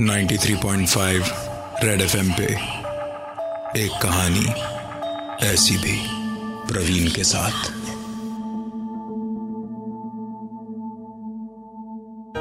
93.5 0.00 1.22
red 1.84 2.00
FM 2.00 2.32
पे 2.32 2.44
एक 3.84 3.90
कहानी 4.02 4.46
ऐसी 5.46 5.76
भी 5.76 6.06
प्रवीण 6.72 7.08
के 7.08 7.24
साथ। 7.24 7.66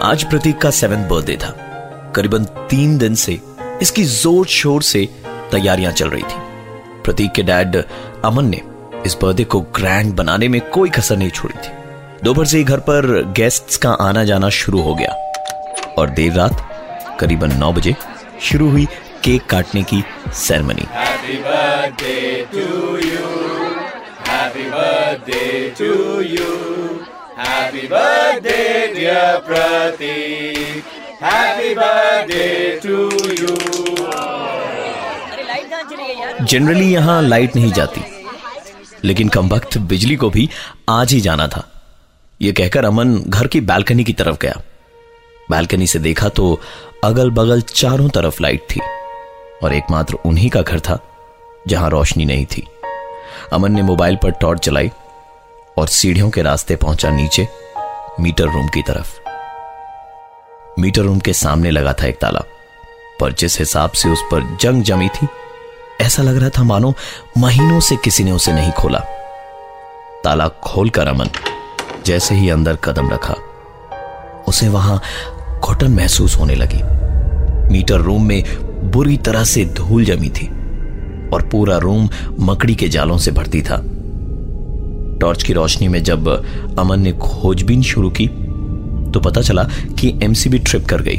आज 0.04 0.24
प्रतीक 0.24 0.58
का 0.58 0.70
सेवेंथ 0.70 1.10
बर्थडे 1.10 1.38
था। 1.38 1.50
करीबन 2.16 2.44
तीन 2.46 2.98
दिन 2.98 3.16
से 3.16 3.40
इसकी 3.82 4.04
ज़ोर 4.04 4.46
शोर 4.46 4.82
से 4.82 5.10
तैयारियाँ 5.52 5.92
चल 5.92 6.10
रही 6.10 6.24
थी। 6.24 6.42
प्रतीक 7.04 7.32
के 7.32 7.44
डैड 7.44 7.76
अमन 8.26 8.46
ने 8.46 8.62
इस 9.06 9.18
बर्थडे 9.22 9.44
को 9.44 9.62
ग्रैंड 9.62 10.16
बनाने 10.16 10.48
में 10.48 10.62
कोई 10.62 10.90
कसर 10.90 11.18
नहीं 11.18 11.30
छोड़ी 11.30 11.56
थी। 11.56 11.72
दोपहर 12.24 12.46
से 12.46 12.58
ही 12.58 12.64
घर 12.64 12.80
पर 12.80 13.34
गेस्ट्स 13.38 13.78
का 13.78 13.92
आना 13.92 14.24
जाना 14.24 14.50
शुरू 14.50 14.82
हो 14.82 14.96
गया। 14.96 15.33
और 15.98 16.10
देर 16.10 16.34
रात 16.34 16.68
करीबन 17.20 17.52
नौ 17.56 17.72
बजे 17.74 17.96
शुरू 18.42 18.70
हुई 18.70 18.86
केक 19.24 19.46
काटने 19.46 19.84
की 19.84 20.04
सेरेमनी 20.34 20.88
जनरली 36.44 36.94
यहाँ 36.94 37.22
लाइट 37.22 37.56
नहीं 37.56 37.72
जाती 37.72 38.02
लेकिन 39.04 39.30
कम 39.30 39.50
वक्त 39.50 39.78
बिजली 39.78 40.16
को 40.16 40.30
भी 40.30 40.50
आज 40.90 41.12
ही 41.14 41.20
जाना 41.22 41.48
था। 41.48 41.64
यह 42.42 42.54
कहकर 42.58 42.86
अमन 42.86 43.16
घर 43.28 43.48
की 43.48 43.62
बालकनी 43.62 44.04
की 44.04 44.14
तरफ़ 44.14 44.38
गया। 44.42 44.62
बालकनी 45.54 45.88
से 45.88 46.00
देखा 46.00 46.30
तो 46.30 46.60
अगल 47.04 47.30
बगल 47.32 47.62
चारों 47.62 48.10
तरफ़ 48.10 48.42
लाइट 48.42 48.62
थी 48.70 48.80
और 49.64 49.74
एकमात्र 49.74 50.18
उन्हीं 50.26 50.50
का 50.50 50.62
घर 50.62 50.80
था, 50.80 50.98
जहाँ 51.68 51.90
रोशनी 51.90 52.26
नहीं 52.26 52.46
थी। 52.46 52.68
अमन 53.54 53.72
ने 53.72 53.82
मोबाइल 53.82 54.16
पर 54.16 54.32
टॉर्च 54.32 54.66
चलाई 54.66 54.92
और 55.78 55.88
सीढ़ियों 55.88 56.30
के 56.30 56.42
रास्ते 56.42 56.76
पहुँचा 56.76 57.10
नीचे, 57.10 57.48
मीटर 58.20 58.46
रूम 58.46 58.68
की 58.68 58.82
तरफ़। 58.82 59.20
मीटर 60.80 61.02
रूम 61.02 61.20
के 61.20 61.34
सामने 61.34 61.72
लगा 61.72 61.94
था 61.94 62.08
एक 62.08 62.20
ताला। 62.20 62.44
पर 63.20 63.34
जिस 63.34 63.60
हिसाब 63.60 63.92
से 63.92 64.10
उस 64.10 64.22
पर 64.32 64.58
जंग 64.62 64.84
जमी 64.84 65.10
थी, 65.10 65.28
ऐसा 66.02 66.24
लग 66.24 66.38
रहा 66.38 66.50
था 66.50 66.64
मानो 66.64 66.94
महीनों 67.38 67.80
से 67.80 67.96
किसी 67.96 68.24
ने 68.24 68.32
उसे 68.32 68.54
नहीं 68.54 68.72
खोला। 68.72 69.00
ताला 70.24 70.48
खोलकर 70.64 71.08
अमन 71.08 71.30
जैसे 72.06 72.36
ही 72.36 72.50
अंदर 72.50 72.76
कदम 72.76 73.10
रखा, 73.10 73.36
उसे 74.48 74.68
वहाँ 74.70 75.02
घुटन 75.64 75.92
महसूस 75.92 76.36
होने 76.38 76.56
लगी। 76.56 76.82
मीटर 77.74 78.00
रूम 78.00 78.26
में 78.28 78.44
बुरी 78.92 79.18
तरह 79.18 79.44
से 79.44 79.66
धूल 79.66 80.06
जमी 80.06 80.30
थी 80.30 80.48
और 81.34 81.48
पूरा 81.52 81.78
रूम 81.78 82.10
मकड़ी 82.40 82.76
के 82.76 82.90
जालों 82.90 83.18
से 83.18 83.32
भरती 83.32 83.62
था। 83.62 83.78
टॉर्च 85.22 85.44
की 85.44 85.54
रोशनी 85.54 85.88
में 85.88 86.02
जब 86.04 86.28
अमन 86.80 87.00
ने 87.00 87.12
खोजबीन 87.12 87.82
शुरू 87.82 88.10
की 88.10 88.28
तो 89.12 89.20
पता 89.20 89.42
चला 89.42 89.64
कि 90.00 90.14
एमसीबी 90.24 90.60
ट्रिप 90.60 90.86
कर 90.88 91.02
गई। 91.02 91.18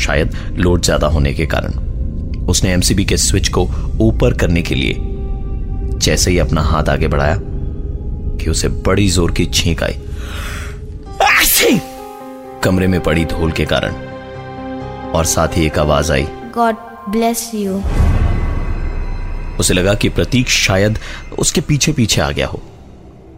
शायद 0.00 0.34
लोड 0.58 0.82
ज़्यादा 0.82 1.06
होने 1.06 1.32
के 1.34 1.46
कारण। 1.46 2.46
उसने 2.46 2.72
एमसीबी 2.72 3.04
के 3.04 3.16
स्विच 3.16 3.48
को 3.48 3.68
ऊपर 4.00 4.34
करने 4.34 4.62
के 4.62 4.74
लिए 4.74 4.94
जैसे 5.98 6.30
ही 6.30 6.38
अपना 6.38 6.62
हाथ 6.62 6.88
आगे 6.88 7.08
बढ़ाया 7.08 7.36
कि 7.40 8.50
उसे 8.50 8.68
बड़ी 8.86 9.08
ज़ोर 9.08 9.32
की 9.32 9.46
छींक 9.46 9.82
आई। 9.82 9.96
कमरे 12.64 12.86
में 12.86 13.00
पड़ी 13.00 13.24
धूल 13.24 13.52
के 13.52 13.64
कारण। 13.64 13.92
और 15.10 15.24
साथ 15.24 15.56
ही 15.56 15.64
एक 15.66 15.78
आवाज़ 15.78 16.12
आई। 16.12 16.22
गॉड 16.54 16.76
ब्लेस 17.08 17.50
यू 17.54 17.82
उसे 19.58 19.74
लगा 19.74 19.94
कि 19.94 20.08
प्रतीक 20.08 20.48
शायद 20.48 20.98
उसके 21.38 21.60
पीछे 21.60 21.92
पीछे 21.92 22.20
आ 22.20 22.30
गया 22.30 22.46
हो। 22.46 22.62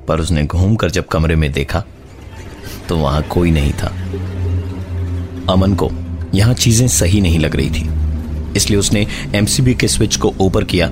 पर 0.09 0.21
उसने 0.21 0.45
घूमकर 0.45 0.91
जब 0.91 1.07
कमरे 1.07 1.37
में 1.37 1.51
देखा 1.53 1.83
तो 2.89 2.97
वहाँ 2.99 3.23
कोई 3.23 3.51
नहीं 3.51 3.73
था। 3.73 3.87
अमन 5.53 5.75
को 5.75 5.91
यहाँ 6.35 6.55
चीज़ें 6.55 6.89
सही 6.89 7.21
नहीं 7.21 7.39
लग 7.39 7.57
रही 7.57 7.71
थी। 7.71 7.89
इसलिए 8.57 8.79
उसने 8.79 9.07
एमसीबी 9.35 9.75
के 9.75 9.89
स्विच 9.89 10.17
को 10.17 10.35
ऊपर 10.41 10.65
किया 10.65 10.91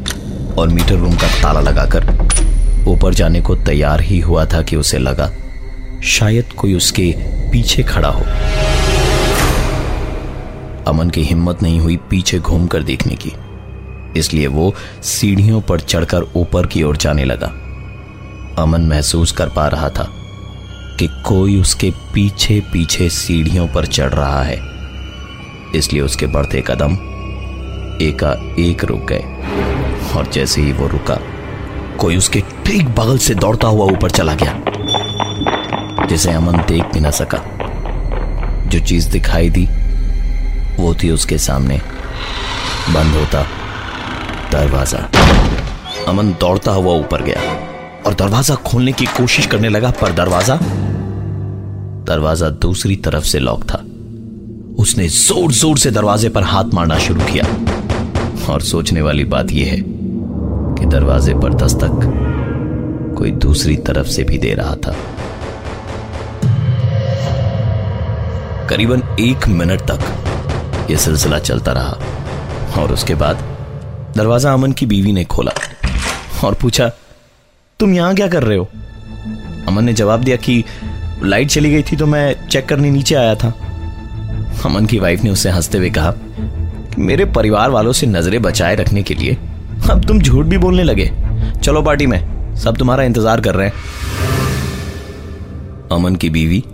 और 0.58 0.68
मीटर 0.68 0.94
रूम 0.94 1.14
का 1.14 1.28
ताला 1.42 1.60
लगाकर 1.60 2.08
ऊपर 2.88 3.14
जाने 3.14 3.40
को 3.40 3.56
तैयार 3.56 4.00
ही 4.00 4.20
हुआ 4.20 4.44
था 4.44 4.62
कि 4.62 4.76
उसे 4.76 4.98
लगा 4.98 5.30
शायद 6.04 6.52
कोई 6.52 6.74
उसके 6.74 7.14
पीछे 7.52 7.82
खड़ा 7.82 8.08
हो। 8.08 8.24
अमन 10.88 11.10
की 11.10 11.22
हिम्मत 11.22 11.62
नहीं 11.62 11.80
हुई 11.80 11.96
पीछे 12.10 12.38
घूमकर 12.38 12.82
देखने 12.82 13.16
की। 13.16 13.32
इसलिए 14.16 14.46
वो 14.46 14.72
सीढ़ियों 15.02 15.60
पर 15.60 15.80
चढ़कर 15.80 16.22
ऊपर 16.36 16.66
की 16.66 16.82
ओर 16.82 16.96
जाने 16.96 17.24
लगा। 17.24 17.46
अमन 18.62 18.80
महसूस 18.80 19.32
कर 19.32 19.48
पा 19.48 19.66
रहा 19.68 19.88
था 19.88 20.06
कि 20.98 21.08
कोई 21.26 21.60
उसके 21.60 21.90
पीछे 22.14 22.60
पीछे 22.72 23.08
सीढ़ियों 23.10 23.66
पर 23.68 23.86
चढ़ 23.86 24.12
रहा 24.12 24.42
है। 24.42 24.58
इसलिए 25.74 26.02
उसके 26.02 26.26
बढ़ते 26.26 26.64
कदम 26.66 26.94
एका 28.02 28.32
एक 28.58 28.84
रुक 28.84 29.06
गए 29.08 29.22
और 30.16 30.30
जैसे 30.32 30.62
ही 30.62 30.72
वो 30.72 30.86
रुका, 30.88 31.18
कोई 31.96 32.16
उसके 32.16 32.42
ठीक 32.66 32.88
बगल 32.88 33.18
से 33.18 33.34
दौड़ता 33.34 33.68
हुआ 33.68 33.86
ऊपर 33.86 34.10
चला 34.10 34.34
गया। 34.34 34.60
जिसे 36.10 36.32
अमन 36.32 36.56
देख 36.68 36.84
भी 36.94 37.00
ना 37.00 37.10
सका। 37.12 37.38
जो 38.68 38.78
चीज़ 38.80 39.08
दिखाई 39.10 39.50
दी, 39.50 39.68
वो 40.78 40.94
थी 40.94 41.10
उसके 41.10 41.38
सामने। 41.38 41.80
बंद 42.94 43.14
होता 43.14 43.42
दरवाज़ा। 44.52 44.98
अमन 46.08 46.32
दौड़ता 46.40 46.72
हुआ 46.72 46.94
ऊपर 46.94 47.22
गया 47.22 47.40
और 48.06 48.14
दरवाज़ा 48.14 48.54
खोलने 48.66 48.92
की 48.92 49.06
कोशिश 49.06 49.46
करने 49.46 49.68
लगा, 49.68 49.90
पर 49.90 50.12
दरवाज़ा 50.12 50.58
दरवाज़ा 52.06 52.48
दूसरी 52.58 52.96
तरफ़ 52.96 53.24
से 53.24 53.38
लॉक 53.38 53.62
था। 53.64 53.84
उसने 54.82 55.08
ज़ोर 55.08 55.52
ज़ोर 55.52 55.78
से 55.78 55.90
दरवाजे 55.90 56.28
पर 56.28 56.42
हाथ 56.42 56.74
मारना 56.74 56.98
शुरू 56.98 57.20
किया 57.24 57.44
और 58.52 58.60
सोचने 58.62 59.02
वाली 59.02 59.24
बात 59.26 59.52
यह 59.52 59.72
है 59.72 59.80
कि 59.80 60.86
दरवाजे 60.86 61.34
पर 61.34 61.54
दस्तक 61.54 62.00
कोई 63.18 63.30
दूसरी 63.38 63.76
तरफ़ 63.78 64.06
से 64.06 64.22
भी 64.24 64.38
दे 64.38 64.54
रहा 64.54 64.74
था। 64.76 64.94
करीबन 68.70 69.02
एक 69.20 69.46
मिनट 69.48 69.80
तक 69.80 70.90
यह 70.90 70.96
सिलसिला 70.96 71.38
चलता 71.38 71.72
रहा 71.72 72.82
और 72.82 72.92
उसके 72.92 73.14
बाद 73.14 73.36
दरवाज़ा 74.16 74.52
अमन 74.52 74.72
की 74.72 74.86
बीवी 74.86 75.12
ने 75.12 75.24
खोला 75.24 75.52
और 76.44 76.54
पूछा, 76.54 76.88
तुम 77.80 77.94
यहाँ 77.94 78.14
क्या 78.14 78.28
कर 78.28 78.42
रहे 78.42 78.58
हो? 78.58 78.68
अमन 79.68 79.84
ने 79.84 79.92
जवाब 79.92 80.22
दिया 80.22 80.36
कि, 80.36 80.64
लाइट 81.22 81.48
चली 81.48 81.70
गई 81.70 81.82
थी 81.82 81.96
तो 81.96 82.06
मैं 82.06 82.48
चेक 82.48 82.68
करने 82.68 82.90
नीचे 82.90 83.14
आया 83.14 83.34
था। 83.34 83.52
अमन 84.64 84.86
की 84.86 84.98
वाइफ 84.98 85.22
ने 85.24 85.30
उससे 85.30 85.50
हँसते 85.50 85.78
हुए 85.78 85.90
कहा, 85.90 86.14
मेरे 86.98 87.24
परिवार 87.24 87.70
वालों 87.70 87.92
से 87.92 88.06
नज़रें 88.06 88.40
बचाए 88.42 88.74
रखने 88.76 89.02
के 89.02 89.14
लिए 89.14 89.36
अब 89.90 90.04
तुम 90.08 90.20
झूठ 90.20 90.46
भी 90.46 90.58
बोलने 90.58 90.82
लगे। 90.82 91.10
चलो 91.62 91.82
पार्टी 91.82 92.06
में, 92.06 92.54
सब 92.56 92.76
तुम्हारा 92.76 93.04
इंतज़ार 93.04 93.40
कर 93.40 93.54
रहे 93.54 93.68
हैं। 93.68 93.74
अमन 95.92 96.16
की 96.16 96.30
बीवी 96.30 96.64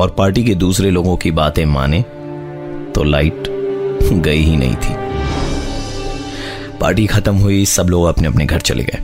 और 0.00 0.10
पार्टी 0.10 0.44
के 0.44 0.54
दूसरे 0.54 0.90
लोगों 0.90 1.16
की 1.16 1.30
बातें 1.30 1.64
माने 1.66 2.00
तो 2.94 3.02
लाइट 3.02 3.48
गई 4.02 4.42
ही 4.42 4.56
नहीं 4.56 4.76
थी। 4.76 4.94
पार्टी 6.78 7.06
खत्म 7.06 7.36
हुई, 7.36 7.64
सब 7.66 7.86
लोग 7.86 8.04
अपने 8.06 8.28
अपने 8.28 8.44
घर 8.46 8.60
चले 8.60 8.84
गए। 8.84 9.02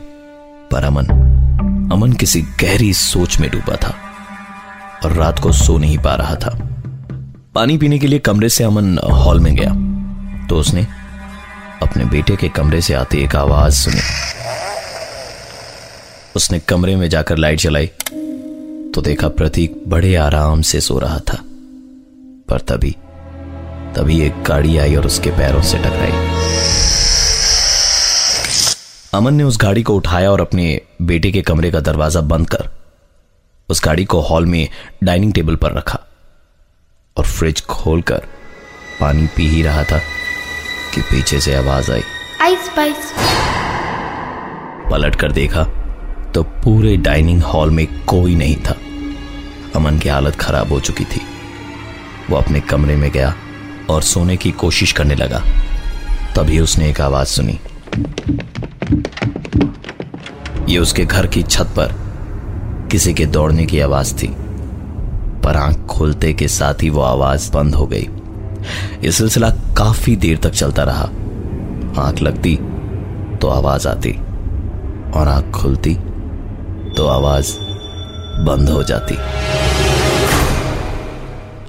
पर 0.71 0.83
अमन 0.83 1.07
अमन 1.91 2.13
किसी 2.13 2.41
गहरी 2.41 2.93
सोच 2.93 3.39
में 3.39 3.49
डूबा 3.51 3.75
था 3.75 3.93
और 5.05 5.11
रात 5.11 5.39
को 5.39 5.51
सो 5.51 5.77
नहीं 5.77 5.97
पा 5.97 6.15
रहा 6.15 6.35
था। 6.35 6.57
पानी 7.55 7.77
पीने 7.77 7.99
के 7.99 8.07
लिए 8.07 8.19
कमरे 8.19 8.49
से 8.49 8.63
अमन 8.63 8.97
हॉल 8.97 9.39
में 9.39 9.55
गया 9.55 9.71
तो 10.47 10.57
उसने 10.57 10.87
अपने 11.81 12.05
बेटे 12.05 12.35
के 12.35 12.49
कमरे 12.49 12.81
से 12.81 12.93
आती 12.93 13.17
एक 13.17 13.35
आवाज़ 13.35 13.73
सुनी। 13.73 14.01
उसने 16.35 16.59
कमरे 16.59 16.95
में 16.95 17.09
जाकर 17.09 17.37
लाइट 17.37 17.59
जलाई। 17.59 17.89
तो 18.95 19.01
देखा 19.01 19.27
प्रतीक 19.29 19.73
बड़े 19.87 20.13
आराम 20.15 20.61
से 20.61 20.79
सो 20.81 20.97
रहा 20.99 21.17
था। 21.19 21.37
पर 22.49 22.59
तभी 22.61 22.91
तभी 23.95 24.19
एक 24.21 24.43
गाड़ी 24.43 24.77
आई 24.77 24.95
और 24.95 25.05
उसके 25.05 25.29
पैरों 25.29 25.61
से 25.61 25.77
टकराई। 25.77 26.11
अमन 29.13 29.33
ने 29.33 29.43
उस 29.43 29.57
गाड़ी 29.61 29.83
को 29.83 29.95
उठाया 29.95 30.31
और 30.31 30.41
अपने 30.41 30.81
बेटे 31.01 31.31
के 31.31 31.41
कमरे 31.41 31.71
का 31.71 31.79
दरवाज़ा 31.79 32.21
बंद 32.21 32.49
कर 32.49 32.69
उस 33.69 33.83
गाड़ी 33.85 34.05
को 34.05 34.21
हॉल 34.21 34.45
में 34.45 34.67
डाइनिंग 35.03 35.33
टेबल 35.33 35.55
पर 35.55 35.73
रखा 35.73 35.99
और 37.17 37.25
फ्रिज 37.25 37.61
खोलकर 37.65 38.27
पानी 38.99 39.27
पी 39.27 39.47
ही 39.47 39.61
रहा 39.61 39.83
था 39.83 39.99
कि 40.95 41.01
पीछे 41.01 41.39
से 41.39 41.55
आवाज़ 41.55 41.91
आई। 41.91 42.03
आइस 42.41 42.69
पाइस 42.75 43.13
पलट 44.91 45.15
कर 45.15 45.31
देखा 45.31 45.63
तो 46.33 46.43
पूरे 46.63 46.97
डाइनिंग 46.97 47.41
हॉल 47.43 47.69
में 47.71 47.87
कोई 48.05 48.35
नहीं 48.35 48.55
था। 48.55 48.75
अमन 49.75 49.99
की 49.99 50.09
हालत 50.09 50.35
खराब 50.35 50.71
हो 50.71 50.79
चुकी 50.79 51.03
थी। 51.03 51.21
वो 52.29 52.37
अपने 52.37 52.59
कमरे 52.59 52.95
में 52.95 53.09
गया 53.11 53.33
और 53.89 54.01
सोने 54.01 54.37
की 54.37 54.51
कोशिश 54.51 54.91
करने 54.91 55.15
लगा। 55.15 55.41
तभी 56.35 56.59
उसने 56.59 56.89
एक 56.89 57.01
आवाज़ 57.01 57.27
सुनी। 57.27 57.59
ये 60.69 60.77
उसके 60.77 61.05
घर 61.05 61.27
की 61.27 61.43
छत 61.43 61.73
पर 61.77 61.93
किसी 62.91 63.13
के 63.13 63.25
दौड़ने 63.25 63.65
की 63.65 63.79
आवाज़ 63.79 64.13
थी, 64.15 64.27
पर 65.43 65.57
आँख 65.57 65.85
खोलते 65.87 66.33
के 66.33 66.47
साथ 66.47 66.83
ही 66.83 66.89
वो 66.89 67.01
आवाज़ 67.01 67.51
बंद 67.51 67.75
हो 67.75 67.85
गई। 67.85 68.07
यह 69.03 69.11
सिलसिला 69.11 69.49
काफ़ी 69.77 70.15
देर 70.15 70.37
तक 70.37 70.49
चलता 70.49 70.83
रहा। 70.83 71.09
आँख 72.01 72.21
लगती 72.21 72.55
तो 73.41 73.47
आवाज़ 73.47 73.87
आती 73.87 74.11
और 75.11 75.27
आँख 75.27 75.51
खुलती 75.51 75.95
तो 76.97 77.07
आवाज़ 77.07 77.53
बंद 78.39 78.69
हो 78.69 78.83
जाती। 78.83 79.15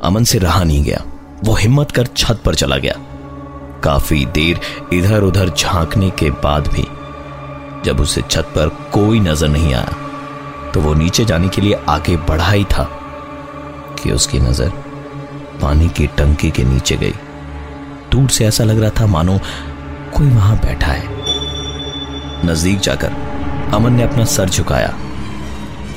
अमन 0.05 0.25
से 0.25 0.39
रहा 0.39 0.63
नहीं 0.65 0.83
गया। 0.85 1.03
वो 1.45 1.55
हिम्मत 1.55 1.91
कर 1.91 2.07
छत 2.09 2.41
पर 2.45 2.55
चला 2.55 2.77
गया। 2.77 2.95
काफ़ी 3.85 4.25
देर 4.27 4.61
इधर 4.93 5.23
उधर 5.23 5.51
झांकने 5.51 6.11
के 6.11 6.31
बाद 6.43 6.69
भी 6.69 6.87
जब 7.85 8.01
उसे 8.01 8.23
छत 8.23 8.53
पर 8.57 8.69
कोई 8.93 9.21
नज़र 9.21 9.49
नहीं 9.49 9.75
आया 9.75 10.71
तो 10.73 10.81
वो 10.81 10.95
नीचे 10.95 11.25
जाने 11.25 11.49
के 11.49 11.63
लिए 11.63 11.75
आगे 11.89 12.17
बढ़ा 12.29 12.51
ही 12.51 12.65
था 12.65 12.89
कि 13.97 14.13
उसकी 14.13 14.39
नज़र 14.41 14.73
पानी 15.63 15.89
की 15.89 16.07
टंकी 16.19 16.51
के 16.51 16.65
नीचे 16.65 16.97
गई। 16.97 17.15
दूर 18.11 18.29
से 18.29 18.45
ऐसा 18.47 18.65
लग 18.65 18.81
रहा 18.81 18.91
था 19.01 19.07
मानो 19.07 19.39
कोई 20.15 20.29
वहाँ 20.29 20.57
बैठा 20.57 20.93
है। 20.93 22.47
नज़दीक 22.47 22.81
जाकर 22.81 23.13
अमन 23.75 23.93
ने 23.93 24.03
अपना 24.03 24.25
सर 24.27 24.49
झुकाया 24.49 24.95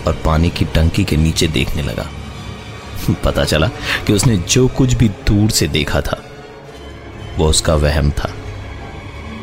और 0.07 0.21
पानी 0.25 0.49
की 0.49 0.65
टंकी 0.65 1.03
के 1.03 1.17
नीचे 1.17 1.47
देखने 1.49 1.81
लगा। 1.81 2.05
पता 3.23 3.43
चला 3.43 3.67
कि 4.07 4.13
उसने 4.13 4.37
जो 4.37 4.67
कुछ 4.67 4.93
भी 4.93 5.09
दूर 5.09 5.49
से 5.49 5.67
देखा 5.67 6.01
था 6.01 6.23
वो 7.37 7.47
उसका 7.47 7.75
वहम 7.75 8.11
था। 8.11 8.29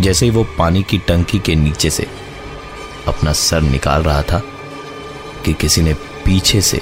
जैसे 0.01 0.27
ही 0.27 0.31
वो 0.31 0.45
पानी 0.45 0.83
की 0.83 0.99
टंकी 0.99 1.39
के 1.39 1.55
नीचे 1.55 1.91
से 1.91 2.07
अपना 3.09 3.33
सर 3.33 3.61
निकाल 3.61 4.03
रहा 4.03 4.23
था 4.23 4.43
कि 5.45 5.53
किसी 5.53 5.83
ने 5.83 5.95
पीछे 5.95 6.61
से 6.61 6.81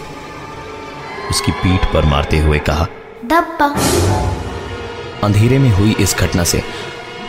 उसकी 1.31 1.53
पीठ 1.53 1.93
पर 1.93 2.05
मारते 2.05 2.39
हुए 2.39 2.59
कहा 2.59 2.85
धप्पा 3.27 3.67
अंधेरे 5.25 5.59
में 5.59 5.71
हुई 5.71 5.95
इस 6.01 6.17
घटना 6.19 6.45
से 6.45 6.63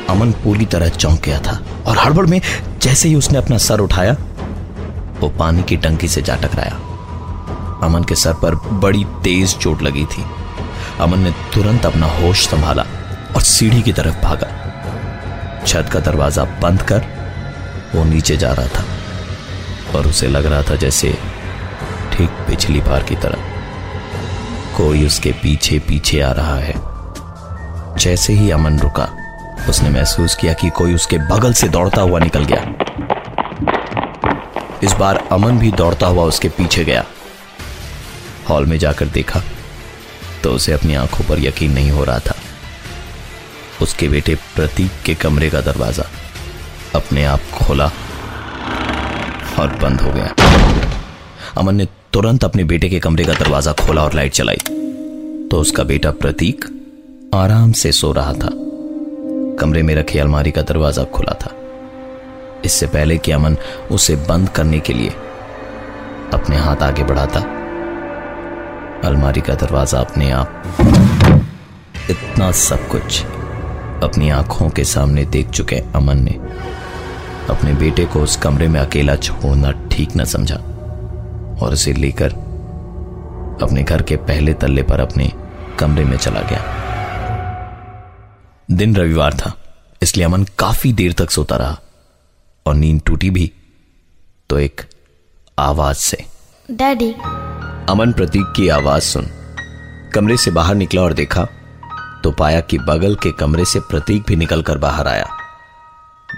अमन 0.09 0.31
पूरी 0.31 0.65
तरह 0.65 0.89
चौंक 0.89 1.21
गया 1.21 1.39
था 1.39 1.65
और 1.87 1.97
हड़बड़ 1.97 2.25
में 2.25 2.41
जैसे 2.81 3.09
ही 3.09 3.15
उसने 3.15 3.37
अपना 3.37 3.57
सर 3.57 3.79
उठाया 3.79 4.17
वो 5.19 5.29
पानी 5.29 5.63
की 5.63 5.77
टंकी 5.77 6.07
से 6.07 6.21
जा 6.21 6.35
टकराया। 6.35 6.94
अमन 7.85 8.03
के 8.03 8.15
सर 8.15 8.33
पर 8.33 8.55
बड़ी 8.79 9.03
तेज 9.23 9.57
चोट 9.57 9.81
लगी 9.81 10.05
थी। 10.07 10.25
अमन 11.01 11.19
ने 11.19 11.31
तुरंत 11.53 11.85
अपना 11.85 12.07
होश 12.11 12.47
संभाला 12.47 12.85
और 13.35 13.41
सीढ़ी 13.43 13.81
की 13.81 13.93
तरफ़ 13.93 14.21
भागा। 14.23 14.47
छत 15.67 15.89
का 15.93 15.99
दरवाज़ा 16.01 16.43
बंद 16.61 16.81
कर 16.81 17.05
वो 17.95 18.03
नीचे 18.03 18.37
जा 18.37 18.51
रहा 18.53 18.67
था 18.67 19.97
और 19.97 20.07
उसे 20.07 20.27
लग 20.27 20.45
रहा 20.45 20.61
था 20.61 20.75
जैसे 20.75 21.11
ठीक 22.13 22.29
पिछली 22.47 22.81
बार 22.81 23.03
की 23.03 23.15
तरह 23.15 23.53
कोई 24.77 25.05
उसके 25.05 25.31
पीछे 25.41 25.79
पीछे 25.79 26.19
आ 26.21 26.31
रहा 26.31 26.57
है। 26.59 26.73
जैसे 27.97 28.33
ही 28.33 28.49
अमन 28.51 28.79
रुका, 28.79 29.07
उसने 29.69 29.89
महसूस 29.89 30.35
किया 30.35 30.53
कि 30.53 30.69
कोई 30.69 30.93
उसके 30.95 31.17
बगल 31.27 31.53
से 31.53 31.67
दौड़ता 31.67 32.01
हुआ 32.01 32.19
निकल 32.19 32.45
गया। 32.45 32.63
इस 34.83 34.93
बार 34.93 35.23
अमन 35.31 35.59
भी 35.59 35.71
दौड़ता 35.71 36.07
हुआ 36.07 36.23
उसके 36.23 36.49
पीछे 36.49 36.83
गया। 36.83 37.03
हॉल 38.49 38.65
में 38.65 38.77
जाकर 38.77 39.05
देखा 39.09 39.41
तो 40.43 40.51
उसे 40.51 40.71
अपनी 40.71 40.95
आँखों 40.95 41.23
पर 41.25 41.39
यकीन 41.39 41.71
नहीं 41.73 41.91
हो 41.91 42.03
रहा 42.03 42.19
था। 42.19 42.35
उसके 43.81 44.07
बेटे 44.09 44.35
प्रतीक 44.55 44.91
के 45.05 45.13
कमरे 45.15 45.49
का 45.49 45.61
दरवाज़ा 45.61 46.03
अपने 46.95 47.23
आप 47.25 47.39
खोला 47.53 47.85
और 49.59 49.77
बंद 49.81 50.01
हो 50.01 50.11
गया। 50.11 50.33
अमन 51.57 51.75
ने 51.75 51.87
तुरंत 52.13 52.43
अपने 52.43 52.63
बेटे 52.63 52.89
के 52.89 52.99
कमरे 52.99 53.23
का 53.23 53.33
दरवाज़ा 53.33 53.73
खोला 53.73 54.03
और 54.03 54.13
लाइट 54.13 54.33
चलाई। 54.33 54.57
तो 55.51 55.59
उसका 55.59 55.83
बेटा 55.83 56.11
प्रतीक 56.11 56.65
आराम 57.33 57.71
से 57.71 57.91
सो 57.91 58.11
रहा 58.11 58.33
था। 58.33 58.49
कमरे 59.59 59.83
में 59.83 59.95
रखी 59.95 60.19
अलमारी 60.19 60.51
का 60.51 60.61
दरवाज़ा 60.61 61.03
खुला 61.03 61.33
था। 61.33 61.51
इससे 62.65 62.87
पहले 62.87 63.17
कि 63.17 63.31
अमन 63.31 63.57
उसे 63.91 64.15
बंद 64.29 64.49
करने 64.49 64.79
के 64.79 64.93
लिए 64.93 65.09
अपने 66.33 66.55
हाथ 66.55 66.83
आगे 66.83 67.03
बढ़ाता 67.03 67.39
अलमारी 69.03 69.41
का 69.41 69.53
दरवाज़ा 69.55 69.99
अपने 69.99 70.29
आप 70.31 70.63
इतना 72.09 72.51
सब 72.51 72.87
कुछ 72.87 73.23
अपनी 74.03 74.29
आँखों 74.29 74.69
के 74.69 74.83
सामने 74.83 75.25
देख 75.25 75.49
चुके 75.49 75.75
अमन 75.95 76.23
ने। 76.23 76.33
अपने 77.49 77.73
बेटे 77.73 78.05
को 78.05 78.21
उस 78.21 78.35
कमरे 78.37 78.67
में 78.67 78.79
अकेला 78.79 79.15
छोड़ना 79.17 79.71
ठीक 79.91 80.15
न 80.17 80.25
समझा 80.25 80.55
और 81.61 81.73
उसे 81.73 81.93
लेकर 81.93 82.33
अपने 83.63 83.83
घर 83.83 84.01
के 84.01 84.15
पहले 84.23 84.53
तल्ले 84.53 84.83
पर 84.83 84.99
अपने 84.99 85.31
कमरे 85.79 86.05
में 86.05 86.17
चला 86.17 86.41
गया। 86.41 86.63
दिन 88.69 88.95
रविवार 88.95 89.33
था, 89.33 89.53
इसलिए 90.01 90.25
अमन 90.25 90.43
काफ़ी 90.59 90.93
देर 90.93 91.13
तक 91.13 91.31
सोता 91.31 91.55
रहा 91.55 91.79
और 92.65 92.75
नींद 92.75 93.01
टूटी 93.05 93.29
भी 93.29 93.51
तो 94.49 94.59
एक 94.59 94.81
आवाज़ 95.57 95.97
से, 95.97 96.25
डैडी 96.69 97.13
अमन 97.89 98.11
प्रतीक 98.13 98.53
की 98.55 98.69
आवाज़ 98.69 99.03
सुन। 99.03 99.25
कमरे 100.13 100.37
से 100.37 100.51
बाहर 100.51 100.75
निकला 100.75 101.01
और 101.01 101.13
देखा 101.13 101.43
तो 102.23 102.31
पाया 102.31 102.61
कि 102.61 102.77
बगल 102.77 103.15
के 103.15 103.31
कमरे 103.31 103.65
से 103.65 103.79
प्रतीक 103.79 104.23
भी 104.27 104.35
निकलकर 104.35 104.77
बाहर 104.77 105.07
आया। 105.07 105.27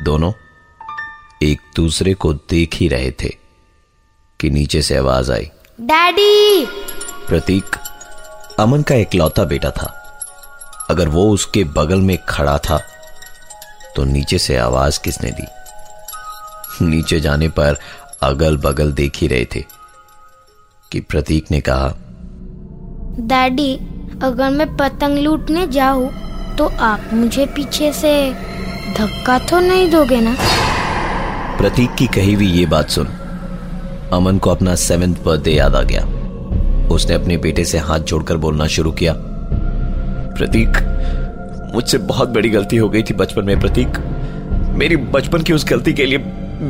दोनों 0.01 0.31
एक 1.44 1.61
दूसरे 1.75 2.13
को 2.13 2.33
देख 2.33 2.75
ही 2.75 2.88
रहे 2.88 3.11
थे 3.11 3.29
कि 4.39 4.49
नीचे 4.49 4.81
से 4.81 4.97
आवाज़ 4.97 5.31
आई। 5.31 5.49
डैडी! 5.81 6.65
प्रतीक 7.27 7.65
अमन 8.59 8.81
का 8.81 8.95
इकलौता 8.95 9.43
बेटा 9.43 9.71
था। 9.71 10.19
अगर 10.89 11.07
वो 11.07 11.29
उसके 11.31 11.63
बगल 11.63 12.01
में 12.01 12.17
खड़ा 12.25 12.57
था 12.57 12.81
तो 13.95 14.03
नीचे 14.03 14.39
से 14.39 14.57
आवाज़ 14.57 15.00
किसने 15.00 15.31
दी? 15.31 15.47
नीचे 16.85 17.19
जाने 17.19 17.50
पर 17.50 17.79
अगल 18.21 18.57
बगल 18.57 18.91
देख 18.91 19.17
ही 19.17 19.27
रहे 19.27 19.45
थे। 19.45 19.76
कि 20.92 21.00
प्रतीक 21.00 21.51
ने 21.51 21.60
कहा 21.60 21.88
डैडी 23.19 23.74
अगर 24.24 24.50
मैं 24.50 24.68
पतंग 24.78 25.18
लूटने 25.18 25.68
जाऊँ 25.68 26.10
तो 26.57 26.68
आप 26.82 27.13
मुझे 27.13 27.46
पीछे 27.46 27.91
से 27.94 28.13
धक्का 28.98 29.38
तो 29.39 29.60
नहीं 29.60 29.89
दोगे 29.91 30.20
ना? 30.22 30.36
प्रतीक 31.58 31.96
की 31.96 32.08
कही 32.08 32.34
हुई 32.34 32.48
ये 32.48 32.65
बात 32.65 32.89
सुन 32.89 33.08
अमन 34.13 34.38
को 34.38 34.50
अपना 34.50 34.75
सेवेंथ 34.75 35.15
बर्थडे 35.25 35.51
याद 35.51 35.75
आ 35.75 35.82
गया। 35.82 36.01
उसने 36.88 37.15
अपने 37.15 37.38
बेटे 37.38 37.65
से 37.65 37.77
हाथ 37.77 38.00
जोड़कर 38.00 38.38
बोलना 38.38 38.67
शुरू 38.67 38.91
किया 38.91 39.13
प्रतीक 40.38 40.70
मुझसे 41.75 41.98
बहुत 41.98 42.29
बड़ी 42.29 42.50
गलती 42.50 42.77
हो 42.77 42.89
गई 42.89 43.03
थी 43.03 43.13
बचपन 43.13 43.46
में 43.46 43.60
प्रतीक। 43.60 43.98
मेरी 44.77 44.96
बचपन 44.96 45.41
की 45.41 45.53
उस 45.53 45.65
गलती 45.70 45.94
के 45.94 46.06
लिए 46.06 46.17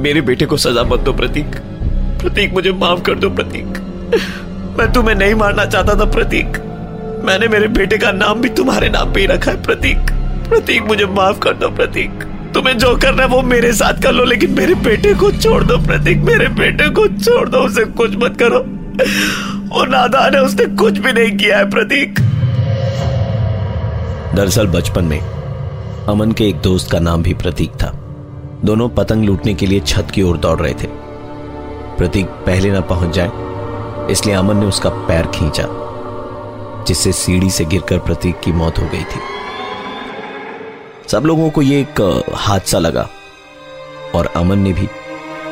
मेरे 0.04 0.22
बेटे 0.22 0.46
को 0.46 0.58
सजा 0.58 0.84
मत 0.84 1.00
दो 1.00 1.14
प्रतीक। 1.14 1.56
प्रतीक 2.22 2.54
मुझे 2.54 2.72
माफ़ 2.72 3.02
कर 3.02 3.16
दो 3.16 3.30
प्रतीक। 3.30 3.78
मैं 4.78 4.94
तुम्हें 4.94 5.16
नहीं 5.16 5.34
मारना 5.34 5.66
चाहता 5.66 6.00
था, 6.00 6.06
प्रतीक। 6.06 6.46
मैंने 7.26 7.48
मेरे 7.48 7.68
बेटे 7.68 7.98
का 7.98 8.12
नाम 8.12 8.42
भी 8.42 8.50
तुम्हारे 8.50 8.90
नाम 8.90 9.14
पे 9.14 9.20
ही 9.20 9.26
रखा 9.26 9.52
है, 9.52 9.64
प्रतीक। 9.64 9.98
प्रतीक, 10.50 10.84
मुझे 10.84 11.06
माफ़ 11.06 11.40
कर 11.40 11.54
दो, 11.54 11.70
प्रतीक। 11.70 12.12
तुम्हें 12.54 12.78
जो 12.78 12.96
करना 12.98 13.24
है 13.24 13.30
वो 13.30 13.42
मेरे 13.42 13.74
साथ 13.74 13.94
कर 14.04 14.12
लो, 14.12 14.24
लेकिन 14.24 14.52
मेरे 14.52 14.76
बेटे 14.76 15.14
को 15.14 15.32
छोड़ 15.32 15.64
दो, 15.64 15.78
प्रतीक। 15.78 16.18
मेरे 16.18 16.48
बेटे 16.48 16.90
को 16.90 17.08
छोड़ 17.08 17.50
दो, 17.50 17.58
उसे 17.58 17.84
कुछ 17.84 18.16
मत 18.16 18.38
करो। 18.40 18.60
वो 19.76 19.86
नादान 19.86 20.36
है, 20.36 20.42
उसने 20.42 20.66
कुछ 20.66 20.98
भी 20.98 21.14
नहीं 21.14 21.38
किया 21.38 21.58
है, 21.58 21.70
प्रतीक। 21.70 22.20
दरअसल 24.36 24.68
बचपन 24.68 25.04
में 25.04 25.20
अमन 26.10 26.32
के 26.32 26.48
एक 26.48 26.56
दोस्त 26.56 26.92
का 26.92 27.00
नाम 27.00 27.24
भी 27.24 27.34
प्रतीक 27.34 27.70
था। 27.70 27.92
दोनों 28.66 28.90
पतंग 28.90 29.24
लूटने 29.26 29.54
के 29.54 29.66
लिए 29.66 29.80
छत 29.80 30.08
की 30.14 30.22
ओर 30.22 30.38
दौड़ 30.38 30.60
रहे 30.60 30.74
थे। 30.74 30.88
प्रतीक 31.98 32.26
पहले 32.26 32.72
ना 32.72 32.82
पहुँच 32.82 33.16
जाए 33.16 33.32
इसलिए 34.12 34.36
अमन 34.36 34.58
ने 34.58 34.66
उसका 34.66 34.90
पैर 34.90 35.28
खींचा, 35.28 35.68
जिससे 36.88 37.12
सीढ़ी 37.12 37.50
से 37.50 37.66
गिरकर 37.66 38.00
प्रतीक 38.00 38.40
की 38.40 38.52
मौत 38.52 38.80
हो 38.80 38.86
गई 38.86 39.04
थी। 39.04 39.20
सब 41.08 41.26
लोगों 41.26 41.50
को 41.50 41.62
यह 41.62 41.80
एक 41.80 42.26
हादसा 42.36 42.80
लगा, 42.80 43.10
और 44.16 44.26
अमन 44.26 44.60
ने 44.60 44.74
भी 44.74 44.88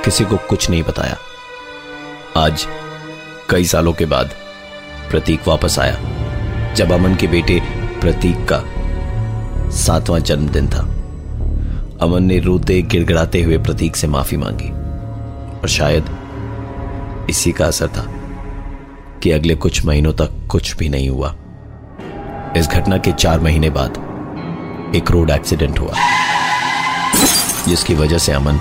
किसी 0.06 0.26
को 0.26 0.38
कुछ 0.38 0.70
नहीं 0.70 0.84
बताया। 0.84 1.18
आज, 2.38 2.68
कई 3.50 3.66
सालों 3.66 3.94
के 3.94 4.06
बाद, 4.06 4.34
प्रतीक 5.12 5.48
वापस 5.48 5.80
आया, 5.80 6.74
जब 6.74 6.92
अमन 6.92 7.16
के 7.16 7.28
बेटे 7.28 7.62
प्रतीक 8.02 8.48
का 8.52 8.64
सातवां 9.72 10.22
जन्मदिन 10.22 10.68
था। 10.68 10.82
अमन 12.02 12.24
ने 12.24 12.40
रोते 12.40 12.82
गिड़गिड़ाते 12.82 13.42
हुए 13.44 13.58
प्रतीक 13.58 13.96
से 13.96 14.08
माफ़ी 14.08 14.38
मांगी, 14.38 14.70
और 15.60 15.68
शायद 15.68 16.06
इसी 17.30 17.52
का 17.52 17.66
असर 17.66 17.88
था। 17.88 18.15
कि 19.26 19.32
अगले 19.32 19.54
कुछ 19.56 19.84
महीनों 19.86 20.12
तक 20.14 20.34
कुछ 20.52 20.76
भी 20.78 20.88
नहीं 20.90 21.08
हुआ। 21.10 21.30
इस 22.58 22.68
घटना 22.68 22.98
के 22.98 23.12
चार 23.14 23.40
महीने 23.40 23.70
बाद 23.70 23.96
एक 24.96 25.10
रोड 25.12 25.30
एक्सीडेंट 25.30 25.80
हुआ, 25.80 25.94
जिसकी 27.68 27.94
वजह 27.94 28.18
से 28.18 28.32
अमन 28.32 28.60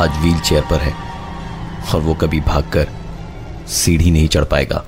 आज 0.00 0.18
व्हील 0.20 0.40
चेयर 0.40 0.64
पर 0.70 0.80
है 0.80 0.92
और 1.94 2.00
वो 2.00 2.14
कभी 2.14 2.40
भागकर 2.40 2.88
सीढ़ी 3.68 4.10
नहीं 4.10 4.28
चढ़ 4.28 4.44
पाएगा। 4.44 4.84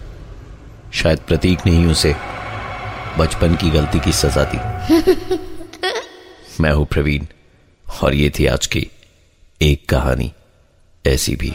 शायद 0.93 1.19
प्रतीक 1.19 1.67
ने 1.67 1.73
ही 1.73 1.87
उसे 1.87 2.15
बचपन 3.19 3.55
की 3.55 3.71
गलती 3.71 4.01
की 4.01 4.13
सजा 4.15 4.45
दी। 4.45 5.39
मैं 6.61 6.73
हूँ 6.73 6.87
प्रवीण, 6.87 7.27
और 7.87 8.15
ये 8.15 8.31
थी 8.31 8.47
आज 8.47 8.67
की 8.67 8.87
एक 9.61 9.89
कहानी 9.89 10.33
ऐसी 11.05 11.37
भी। 11.37 11.55